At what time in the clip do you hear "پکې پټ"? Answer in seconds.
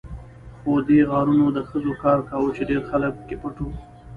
3.19-3.55